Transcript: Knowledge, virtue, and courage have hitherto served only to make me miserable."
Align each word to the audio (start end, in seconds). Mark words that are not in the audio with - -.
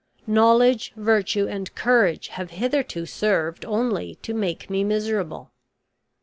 Knowledge, 0.25 0.93
virtue, 0.95 1.47
and 1.47 1.75
courage 1.75 2.29
have 2.29 2.49
hitherto 2.57 3.05
served 3.05 3.63
only 3.65 4.15
to 4.23 4.33
make 4.33 4.67
me 4.67 4.83
miserable." 4.83 5.51